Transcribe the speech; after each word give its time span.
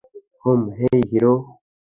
হুম- 0.43 0.61
হেই, 0.77 0.99
hero! 1.11 1.33